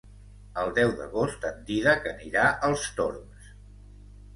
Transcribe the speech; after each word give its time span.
El 0.61 0.73
deu 0.79 0.93
d'agost 1.01 1.47
en 1.51 1.61
Dídac 1.69 2.11
anirà 2.15 2.49
als 2.71 2.91
Torms. 3.01 3.57